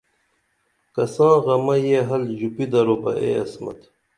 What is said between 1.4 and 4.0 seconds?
غمہ یہ حل ژُپی درو بہ اے عصمت